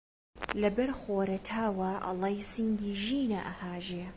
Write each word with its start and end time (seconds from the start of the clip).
لەبەر 0.61 0.89
خۆرەتاوا 1.01 1.91
ئەڵێی 2.05 2.45
سینگی 2.51 2.93
ژینە 3.03 3.39
ئەهاژێ 3.45 4.05